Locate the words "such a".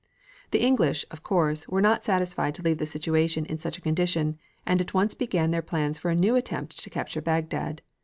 3.59-3.81